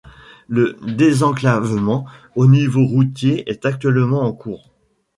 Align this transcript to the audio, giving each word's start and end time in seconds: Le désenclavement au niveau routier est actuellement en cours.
Le 0.47 0.77
désenclavement 0.81 2.07
au 2.35 2.47
niveau 2.47 2.87
routier 2.87 3.47
est 3.47 3.67
actuellement 3.67 4.23
en 4.23 4.33
cours. 4.33 4.71